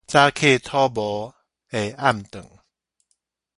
[0.07, 1.31] 早起討無
[1.69, 2.43] 下暗頓